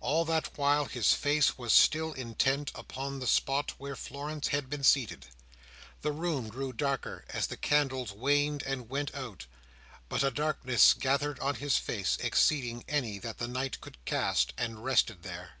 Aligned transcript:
All 0.00 0.26
that 0.26 0.58
while 0.58 0.84
his 0.84 1.14
face 1.14 1.56
was 1.56 1.72
still 1.72 2.12
intent 2.12 2.70
upon 2.74 3.20
the 3.20 3.26
spot 3.26 3.70
where 3.78 3.96
Florence 3.96 4.48
had 4.48 4.68
been 4.68 4.84
seated. 4.84 5.28
The 6.02 6.12
room 6.12 6.48
grew 6.50 6.74
darker, 6.74 7.24
as 7.30 7.46
the 7.46 7.56
candles 7.56 8.12
waned 8.12 8.62
and 8.64 8.90
went 8.90 9.14
out; 9.14 9.46
but 10.10 10.22
a 10.22 10.30
darkness 10.30 10.92
gathered 10.92 11.40
on 11.40 11.54
his 11.54 11.78
face, 11.78 12.18
exceeding 12.20 12.84
any 12.86 13.18
that 13.20 13.38
the 13.38 13.48
night 13.48 13.80
could 13.80 13.96
cast, 14.04 14.52
and 14.58 14.84
rested 14.84 15.22
there. 15.22 15.56